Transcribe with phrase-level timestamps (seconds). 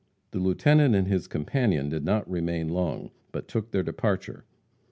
[0.31, 4.45] The lieutenant and his companion did not remain long, but took their departure.